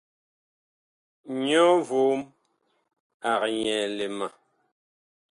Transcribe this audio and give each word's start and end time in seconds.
Nyɔ 1.45 1.65
vom 1.87 2.21
ag 3.31 3.41
nyɛɛle 3.61 4.05
ma. 4.17 4.27